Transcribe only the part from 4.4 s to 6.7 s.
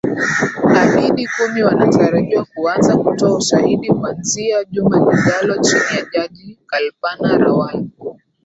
juma lijalo chini ya jaji